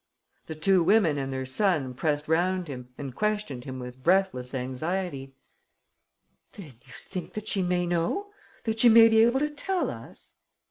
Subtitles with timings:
[0.47, 5.35] The two women and their son pressed round him and questioned him with breathless anxiety:
[6.53, 8.31] "Then you think that she may know...
[8.63, 10.33] that she may be able to tell us....?"